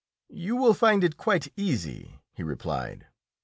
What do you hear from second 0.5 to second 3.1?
will find it quite easy," he replied.